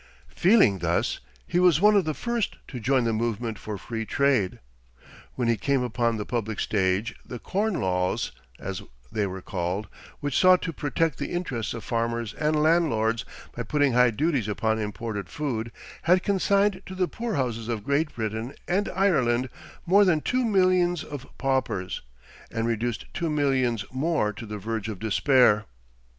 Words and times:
Feeling 0.35 0.79
thus, 0.79 1.19
he 1.45 1.59
was 1.59 1.79
one 1.79 1.95
of 1.95 2.05
the 2.05 2.15
first 2.15 2.55
to 2.69 2.79
join 2.79 3.03
the 3.03 3.13
movement 3.13 3.59
for 3.59 3.77
Free 3.77 4.03
Trade. 4.03 4.57
When 5.35 5.47
he 5.47 5.55
came 5.57 5.83
upon 5.83 6.17
the 6.17 6.25
public 6.25 6.59
stage 6.59 7.13
the 7.23 7.37
Corn 7.37 7.75
Laws, 7.79 8.31
as 8.57 8.81
they 9.11 9.27
were 9.27 9.43
called, 9.43 9.87
which 10.19 10.35
sought 10.35 10.63
to 10.63 10.73
protect 10.73 11.19
the 11.19 11.29
interests 11.31 11.75
of 11.75 11.83
farmers 11.83 12.33
and 12.33 12.63
landlords 12.63 13.25
by 13.55 13.61
putting 13.61 13.93
high 13.93 14.09
duties 14.09 14.47
upon 14.47 14.79
imported 14.79 15.29
food, 15.29 15.71
had 16.01 16.23
consigned 16.23 16.81
to 16.87 16.95
the 16.95 17.07
poor 17.07 17.35
houses 17.35 17.67
of 17.67 17.83
Great 17.83 18.15
Britain 18.15 18.55
and 18.67 18.89
Ireland 18.95 19.49
more 19.85 20.03
than 20.03 20.21
two 20.21 20.43
millions 20.43 21.03
of 21.03 21.27
paupers, 21.37 22.01
and 22.49 22.65
reduced 22.67 23.05
two 23.13 23.29
millions 23.29 23.85
more 23.91 24.33
to 24.33 24.47
the 24.47 24.57
verge 24.57 24.89
of 24.89 24.97
despair. 24.97 25.65